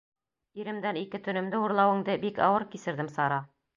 —Иремдән 0.61 0.97
ике 1.01 1.19
төнөмдө 1.27 1.61
урлауыңды 1.67 2.17
бик 2.25 2.41
ауыр 2.47 2.67
кисерҙем, 2.73 3.13
Сара. 3.19 3.39